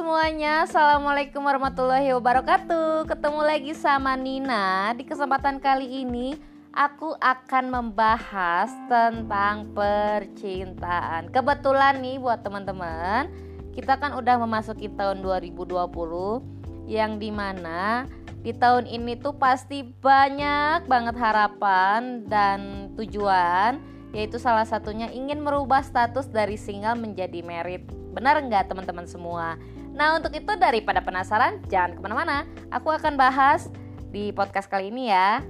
[0.00, 3.04] semuanya, Assalamualaikum warahmatullahi wabarakatuh.
[3.04, 4.96] Ketemu lagi sama Nina.
[4.96, 6.40] Di kesempatan kali ini
[6.72, 11.28] Aku akan membahas tentang percintaan.
[11.28, 13.28] Kebetulan nih buat teman-teman
[13.76, 15.68] Kita kan udah memasuki tahun 2020
[16.88, 18.08] Yang di mana
[18.40, 23.76] di tahun ini tuh pasti banyak banget harapan dan tujuan
[24.16, 27.84] Yaitu salah satunya ingin merubah status dari single menjadi merit
[28.16, 29.60] Benar nggak teman-teman semua?
[29.94, 32.46] Nah untuk itu daripada penasaran jangan ke mana-mana.
[32.70, 33.68] Aku akan bahas
[34.10, 35.42] di podcast kali ini ya.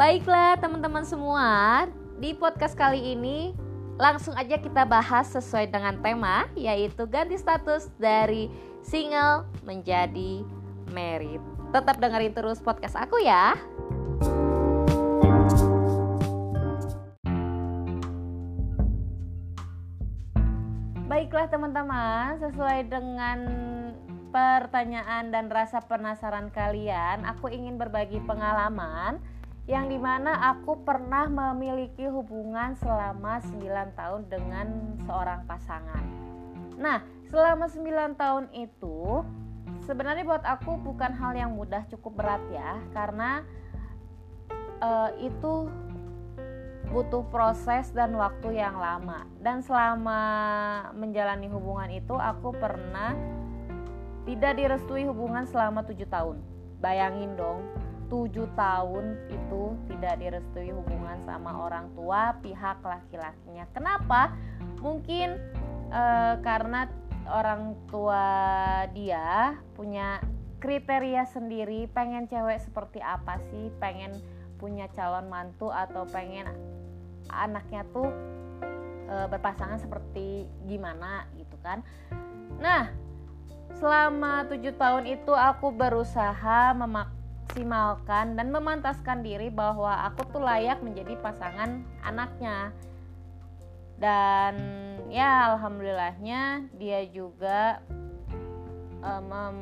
[0.00, 1.84] Baiklah teman-teman semua.
[2.20, 3.52] Di podcast kali ini
[4.00, 8.48] langsung aja kita bahas sesuai dengan tema Yaitu ganti status dari
[8.80, 10.40] single menjadi
[10.88, 13.54] merit Tetap dengerin terus podcast aku ya.
[21.06, 23.38] Baiklah teman-teman, sesuai dengan
[24.34, 29.22] pertanyaan dan rasa penasaran kalian, aku ingin berbagi pengalaman
[29.70, 34.66] yang di mana aku pernah memiliki hubungan selama 9 tahun dengan
[35.06, 36.02] seorang pasangan.
[36.74, 36.98] Nah,
[37.30, 39.22] selama 9 tahun itu
[39.90, 42.78] sebenarnya buat aku bukan hal yang mudah cukup berat ya.
[42.94, 43.42] Karena
[44.78, 45.66] uh, itu
[46.94, 49.26] butuh proses dan waktu yang lama.
[49.42, 50.22] Dan selama
[50.94, 53.18] menjalani hubungan itu aku pernah
[54.30, 56.38] tidak direstui hubungan selama tujuh tahun.
[56.78, 57.66] Bayangin dong
[58.10, 63.70] tujuh tahun itu tidak direstui hubungan sama orang tua pihak laki-lakinya.
[63.70, 64.34] Kenapa?
[64.82, 65.38] Mungkin
[65.94, 66.90] uh, karena
[67.30, 68.26] orang tua
[68.90, 70.18] dia punya
[70.60, 73.72] kriteria sendiri pengen cewek seperti apa sih?
[73.80, 74.12] Pengen
[74.60, 76.44] punya calon mantu atau pengen
[77.32, 78.12] anaknya tuh
[79.08, 81.80] e, berpasangan seperti gimana gitu kan?
[82.60, 82.92] Nah
[83.78, 91.16] selama tujuh tahun itu aku berusaha memaksimalkan dan memantaskan diri bahwa aku tuh layak menjadi
[91.24, 92.74] pasangan anaknya.
[94.00, 94.56] Dan
[95.10, 97.82] ya alhamdulillahnya dia juga
[99.02, 99.58] um, um,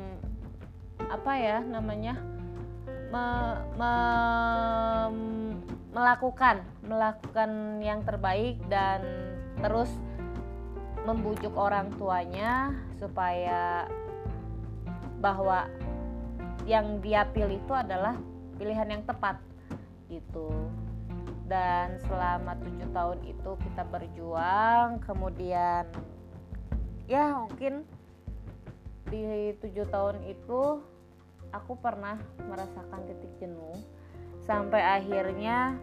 [1.09, 2.21] apa ya namanya
[3.09, 3.25] me,
[3.73, 3.93] me,
[5.89, 9.01] melakukan melakukan yang terbaik dan
[9.57, 9.89] terus
[11.09, 13.89] membujuk orang tuanya supaya
[15.17, 15.65] bahwa
[16.69, 18.13] yang dia pilih itu adalah
[18.61, 19.41] pilihan yang tepat
[20.13, 20.69] gitu
[21.49, 25.89] dan selama tujuh tahun itu kita berjuang kemudian
[27.09, 27.83] ya mungkin
[29.09, 30.85] di tujuh tahun itu
[31.49, 33.73] aku pernah merasakan titik jenuh
[34.45, 35.73] sampai akhirnya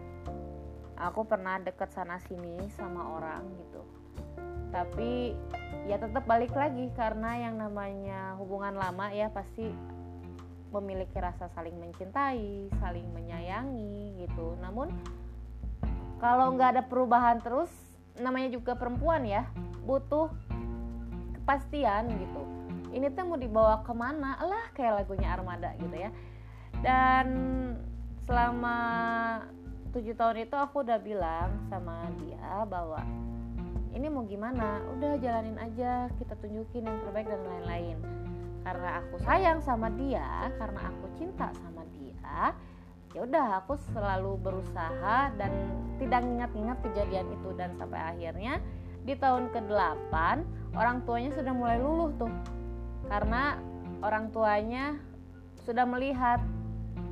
[0.95, 3.83] aku pernah deket sana sini sama orang gitu
[4.71, 5.35] tapi
[5.91, 9.67] ya tetap balik lagi karena yang namanya hubungan lama ya pasti
[10.67, 14.59] memiliki rasa saling mencintai, saling menyayangi gitu.
[14.59, 14.91] Namun
[16.17, 17.69] kalau nggak ada perubahan terus
[18.17, 19.45] namanya juga perempuan ya
[19.85, 20.33] butuh
[21.37, 22.41] kepastian gitu.
[22.91, 26.09] Ini tuh mau dibawa ke mana lah kayak lagunya Armada gitu ya.
[26.81, 27.27] Dan
[28.25, 28.77] selama
[29.95, 32.99] tujuh tahun itu aku udah bilang sama dia bahwa
[33.93, 34.81] ini mau gimana?
[34.97, 37.97] Udah jalanin aja kita tunjukin yang terbaik dan lain-lain.
[38.65, 42.51] Karena aku sayang sama dia karena aku cinta sama dia
[43.15, 45.51] ya udah aku selalu berusaha dan
[46.01, 47.49] tidak ingat-ingat kejadian itu.
[47.55, 48.59] Dan sampai akhirnya
[49.07, 50.13] di tahun ke-8
[50.75, 52.31] orang tuanya sudah mulai luluh tuh.
[53.07, 53.55] Karena
[54.03, 54.99] orang tuanya
[55.63, 56.43] sudah melihat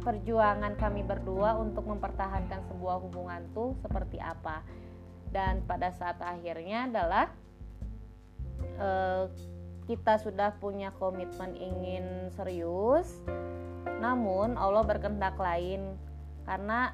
[0.03, 4.61] perjuangan kami berdua untuk mempertahankan sebuah hubungan tuh seperti apa.
[5.31, 7.25] Dan pada saat akhirnya adalah
[8.79, 9.23] eh,
[9.85, 13.21] kita sudah punya komitmen ingin serius
[14.01, 15.95] namun Allah berkehendak lain
[16.45, 16.93] karena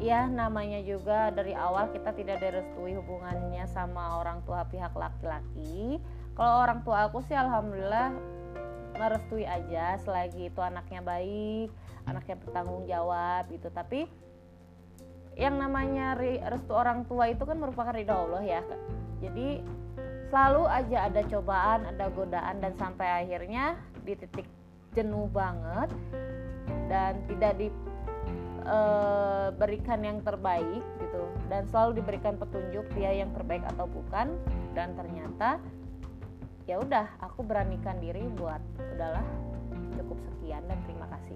[0.00, 6.00] ya namanya juga dari awal kita tidak direstui hubungannya sama orang tua pihak laki-laki.
[6.32, 8.16] Kalau orang tua aku sih alhamdulillah
[8.96, 11.68] merestui aja selagi itu anaknya baik,
[12.08, 13.68] anaknya bertanggung jawab gitu.
[13.68, 14.08] Tapi
[15.36, 16.16] yang namanya
[16.48, 18.62] restu orang tua itu kan merupakan ridho Allah ya.
[19.20, 19.60] Jadi
[20.30, 23.74] selalu aja ada cobaan, ada godaan dan sampai akhirnya
[24.06, 24.46] di titik
[24.94, 25.86] jenuh banget
[26.86, 31.26] dan tidak diberikan e, yang terbaik gitu.
[31.50, 34.38] Dan selalu diberikan petunjuk dia yang terbaik atau bukan.
[34.70, 35.58] Dan ternyata
[36.70, 38.62] ya udah aku beranikan diri buat
[38.94, 39.26] udahlah
[39.98, 41.34] cukup sekian dan terima kasih.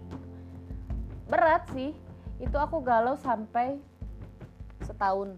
[1.26, 1.98] Berat sih
[2.38, 3.82] itu aku galau sampai
[4.86, 5.34] setahun.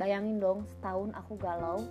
[0.00, 1.84] Bayangin dong setahun aku galau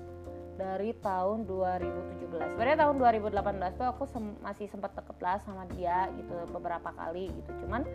[0.59, 6.11] dari tahun 2017 sebenarnya tahun 2018 tuh aku sem masih sempat deket lah sama dia
[6.19, 7.51] gitu beberapa kali gitu.
[7.63, 7.87] Cuman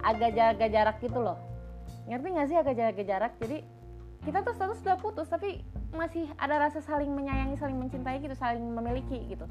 [0.00, 1.36] agak jaga jarak gitu loh.
[2.08, 3.32] Ngerti gak sih agak jaga jarak?
[3.36, 3.60] Jadi
[4.24, 5.60] kita tuh status sudah putus tapi
[5.92, 9.44] masih ada rasa saling menyayangi saling mencintai gitu saling memiliki gitu.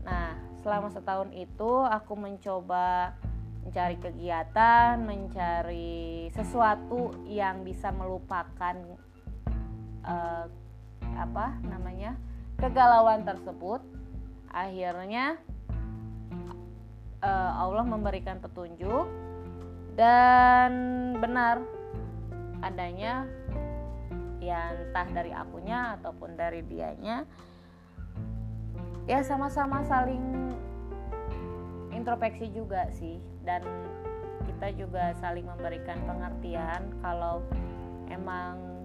[0.00, 0.32] Nah
[0.64, 3.12] selama setahun itu aku mencoba
[3.66, 8.74] mencari kegiatan mencari sesuatu yang bisa melupakan
[10.06, 10.46] uh,
[11.16, 12.14] apa namanya
[12.60, 13.80] kegalauan tersebut
[14.52, 15.40] akhirnya
[17.24, 19.08] uh, Allah memberikan petunjuk
[19.96, 20.70] dan
[21.18, 21.64] benar
[22.60, 23.24] adanya
[24.40, 27.24] ya entah dari akunya ataupun dari dianya
[29.08, 30.52] ya sama-sama saling
[31.96, 33.18] introspeksi juga sih.
[33.42, 33.64] Dan
[34.46, 37.42] kita juga saling memberikan pengertian kalau
[38.12, 38.75] emang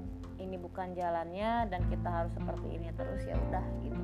[0.42, 4.02] ini bukan jalannya dan kita harus seperti ini terus ya udah gitu.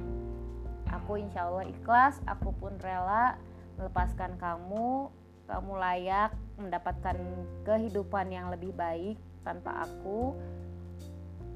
[0.94, 3.36] Aku insya Allah ikhlas aku pun rela
[3.78, 5.12] melepaskan kamu.
[5.48, 7.16] Kamu layak mendapatkan
[7.64, 9.16] kehidupan yang lebih baik
[9.48, 10.36] tanpa aku.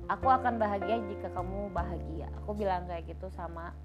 [0.08, 2.32] Aku akan bahagia jika kamu bahagia.
[2.44, 3.76] Aku bilang kayak gitu sama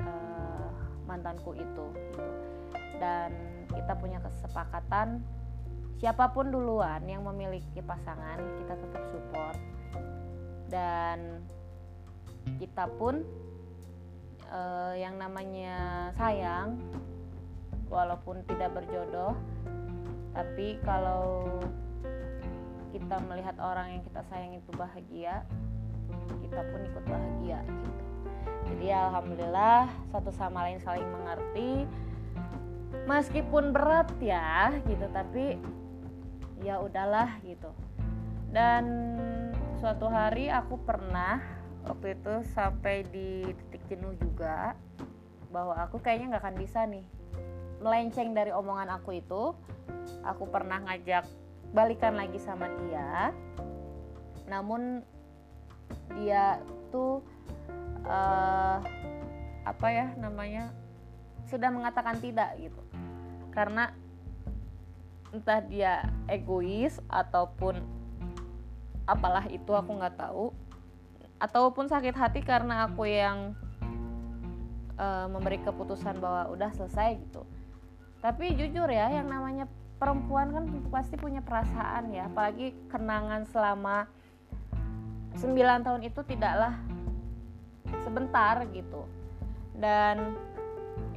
[0.00, 0.72] uh,
[1.04, 2.24] mantanku itu gitu.
[2.96, 3.36] Dan
[3.68, 5.20] kita punya kesepakatan.
[6.00, 9.60] Siapa pun duluan yang memiliki pasangan kita tetap support
[10.70, 11.44] dan
[12.56, 13.26] kita pun
[14.48, 16.78] uh, yang namanya sayang
[17.90, 19.34] walaupun tidak berjodoh
[20.30, 21.44] tapi kalau
[22.94, 25.42] kita melihat orang yang kita sayang itu bahagia
[26.50, 28.02] kita pun ikut bahagia gitu.
[28.70, 31.86] Jadi alhamdulillah satu sama lain saling mengerti.
[33.06, 35.58] Meskipun berat ya gitu tapi
[36.62, 37.70] ya udahlah gitu.
[38.50, 39.14] Dan
[39.80, 41.40] suatu hari aku pernah
[41.88, 44.76] waktu itu sampai di titik jenuh juga
[45.48, 47.08] bahwa aku kayaknya nggak akan bisa nih.
[47.80, 49.56] Melenceng dari omongan aku itu
[50.20, 51.24] aku pernah ngajak
[51.72, 53.32] balikan lagi sama dia.
[54.52, 55.00] Namun
[56.12, 56.60] dia
[56.92, 57.24] tuh
[58.04, 58.84] uh,
[59.64, 60.76] apa ya namanya
[61.48, 62.84] sudah mengatakan tidak gitu.
[63.48, 63.96] Karena
[65.32, 67.99] entah dia egois ataupun
[69.10, 70.54] apalah itu aku nggak tahu.
[71.40, 73.56] Ataupun sakit hati karena aku yang
[75.00, 77.42] uh, memberi keputusan bahwa udah selesai gitu.
[78.20, 79.64] Tapi jujur ya yang namanya
[79.96, 82.28] perempuan kan pasti punya perasaan ya.
[82.28, 84.06] Apalagi kenangan selama
[85.40, 86.76] 9 tahun itu tidaklah
[88.04, 89.08] sebentar gitu.
[89.74, 90.36] Dan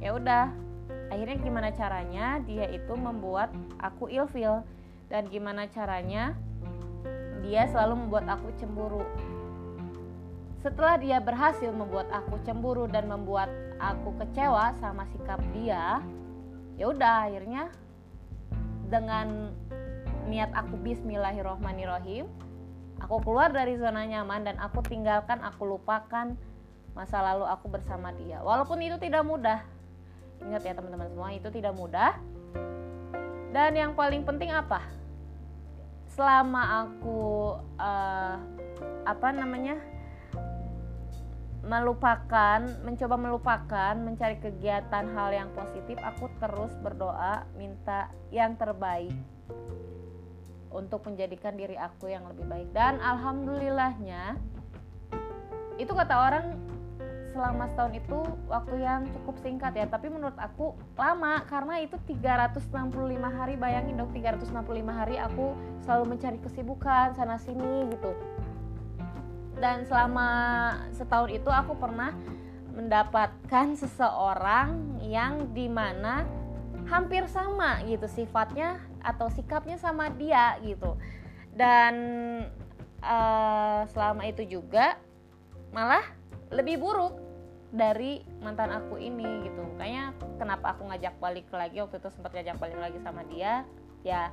[0.00, 0.48] ya udah
[1.12, 4.64] akhirnya gimana caranya dia itu membuat aku ilfil
[5.12, 6.32] dan gimana caranya
[7.44, 9.04] dia selalu membuat aku cemburu.
[10.64, 16.00] Setelah dia berhasil membuat aku cemburu dan membuat aku kecewa sama sikap dia,
[16.80, 17.68] ya udah akhirnya
[18.88, 19.52] dengan
[20.24, 22.24] niat aku bismillahirrohmanirrohim
[23.04, 26.32] aku keluar dari zona nyaman dan aku tinggalkan aku lupakan
[26.96, 28.40] masa lalu aku bersama dia.
[28.40, 29.60] Walaupun itu tidak mudah.
[30.40, 32.16] Ingat ya teman-teman semua itu tidak mudah.
[33.52, 35.03] Dan yang paling penting apa
[36.14, 38.38] selama aku uh,
[39.04, 39.76] apa namanya
[41.64, 49.16] melupakan, mencoba melupakan, mencari kegiatan hal yang positif, aku terus berdoa minta yang terbaik
[50.68, 52.68] untuk menjadikan diri aku yang lebih baik.
[52.76, 54.36] Dan alhamdulillahnya
[55.80, 56.46] itu kata orang
[57.34, 59.90] selama setahun itu waktu yang cukup singkat ya.
[59.90, 62.70] Tapi menurut aku lama karena itu 365
[63.26, 63.58] hari.
[63.58, 64.54] Bayangin dong 365
[64.94, 68.14] hari aku selalu mencari kesibukan sana sini gitu.
[69.58, 70.28] Dan selama
[70.94, 72.14] setahun itu aku pernah
[72.74, 76.26] mendapatkan seseorang yang di mana
[76.86, 80.94] hampir sama gitu sifatnya atau sikapnya sama dia gitu.
[81.54, 81.94] Dan
[83.02, 84.98] uh, selama itu juga
[85.70, 86.02] malah
[86.50, 87.23] lebih buruk
[87.74, 89.66] dari mantan aku ini gitu.
[89.74, 93.66] Kayaknya kenapa aku ngajak balik lagi waktu itu sempat ngajak balik lagi sama dia
[94.06, 94.28] ya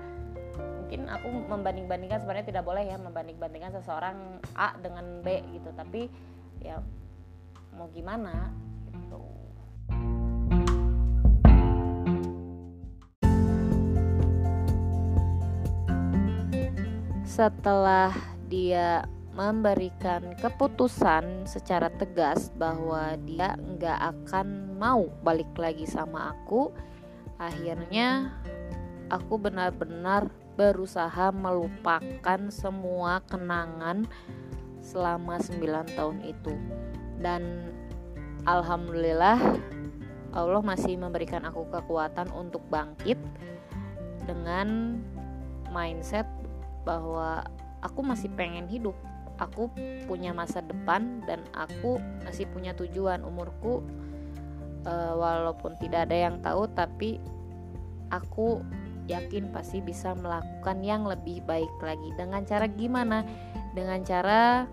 [0.78, 5.74] mungkin aku membanding-bandingkan sebenarnya tidak boleh ya membanding-bandingkan seseorang A dengan B gitu.
[5.74, 6.06] Tapi
[6.62, 6.78] ya
[7.74, 8.54] mau gimana
[8.94, 9.26] gitu.
[17.26, 18.14] Setelah
[18.52, 26.72] dia memberikan keputusan secara tegas bahwa dia nggak akan mau balik lagi sama aku.
[27.40, 28.36] Akhirnya
[29.08, 30.28] aku benar-benar
[30.60, 34.04] berusaha melupakan semua kenangan
[34.84, 36.54] selama 9 tahun itu.
[37.24, 37.72] Dan
[38.44, 39.40] alhamdulillah
[40.32, 43.20] Allah masih memberikan aku kekuatan untuk bangkit
[44.28, 45.00] dengan
[45.72, 46.28] mindset
[46.84, 47.44] bahwa
[47.84, 48.96] aku masih pengen hidup
[49.42, 49.74] aku
[50.06, 53.26] punya masa depan dan aku masih punya tujuan.
[53.26, 53.82] Umurku
[54.86, 57.18] uh, walaupun tidak ada yang tahu tapi
[58.14, 58.62] aku
[59.10, 62.14] yakin pasti bisa melakukan yang lebih baik lagi.
[62.14, 63.26] Dengan cara gimana?
[63.74, 64.70] Dengan cara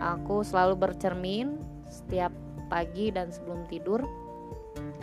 [0.00, 1.60] aku selalu bercermin
[1.92, 2.32] setiap
[2.72, 4.00] pagi dan sebelum tidur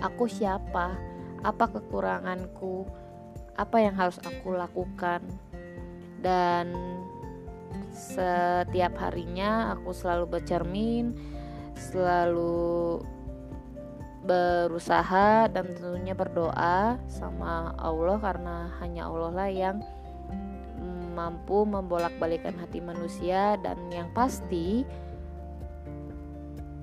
[0.02, 0.98] aku siapa,
[1.46, 2.86] apa kekuranganku,
[3.56, 5.22] apa yang harus aku lakukan,
[6.20, 6.74] dan
[7.92, 11.16] setiap harinya aku selalu bercermin,
[11.76, 13.02] selalu
[14.26, 19.86] berusaha dan tentunya berdoa sama Allah karena hanya Allah lah yang
[21.16, 24.84] mampu membolak-balikan hati manusia dan yang pasti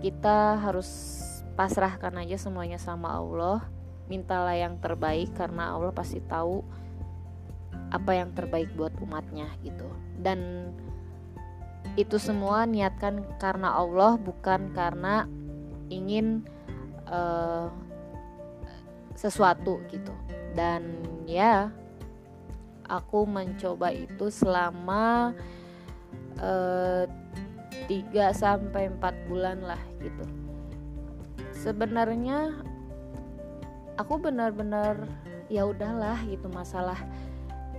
[0.00, 1.20] kita harus
[1.52, 3.61] pasrahkan aja semuanya sama Allah
[4.08, 6.64] mintalah yang terbaik karena Allah pasti tahu
[7.92, 9.84] apa yang terbaik buat umatnya gitu.
[10.16, 10.72] Dan
[12.00, 15.28] itu semua niatkan karena Allah bukan karena
[15.92, 16.40] ingin
[17.04, 17.68] uh,
[19.12, 20.16] sesuatu gitu.
[20.56, 21.68] Dan ya
[22.88, 25.37] aku mencoba itu selama
[26.40, 27.04] uh,
[27.88, 27.92] 3
[28.32, 30.25] sampai 4 bulan lah gitu.
[31.52, 32.56] Sebenarnya
[34.00, 35.04] aku benar-benar
[35.52, 36.96] ya udahlah gitu masalah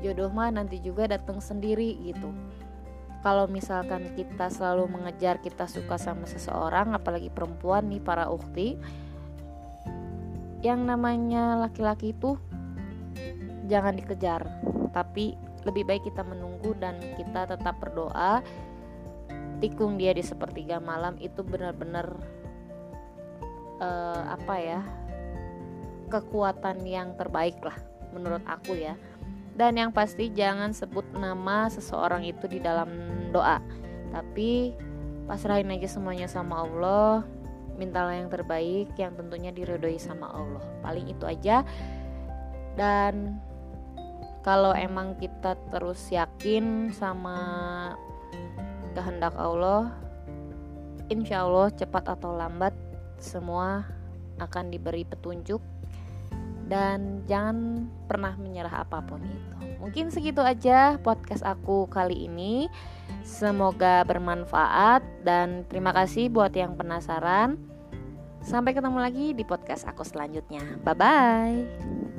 [0.04, 2.30] jodoh mah nanti juga datang sendiri gitu.
[3.24, 8.76] Kalau misalkan kita selalu mengejar kita suka sama seseorang apalagi perempuan nih para ukti
[10.64, 12.40] yang namanya laki-laki itu
[13.68, 14.48] jangan dikejar
[14.96, 18.44] tapi lebih baik kita menunggu dan kita tetap berdoa
[19.60, 22.16] tikung dia di sepertiga malam itu benar-benar
[23.80, 24.82] uh, apa ya
[26.08, 27.76] kekuatan yang terbaik lah
[28.12, 28.96] menurut aku ya
[29.54, 32.90] dan yang pasti jangan sebut nama seseorang itu di dalam
[33.30, 33.62] doa.
[34.10, 34.74] Tapi
[35.30, 37.26] pasrahin aja semuanya sama Allah.
[37.74, 40.62] Mintalah yang terbaik yang tentunya diridhoi sama Allah.
[40.82, 41.66] Paling itu aja.
[42.74, 43.38] Dan
[44.42, 47.38] kalau emang kita terus yakin sama
[48.94, 49.94] kehendak Allah
[51.10, 52.74] insya Allah cepat atau lambat
[53.22, 53.86] semua
[54.42, 55.62] akan diberi petunjuk
[56.74, 59.78] dan jangan pernah menyerah apa pun itu.
[59.78, 62.66] Mungkin segitu aja podcast aku kali ini.
[63.22, 67.62] Semoga bermanfaat dan terima kasih buat yang penasaran.
[68.42, 70.82] Sampai ketemu lagi di podcast aku selanjutnya.
[70.82, 72.13] Bye bye.